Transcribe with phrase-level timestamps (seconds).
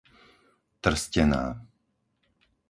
[0.81, 1.43] Trstená